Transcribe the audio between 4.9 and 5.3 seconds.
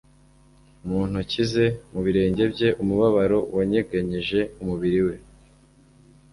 we,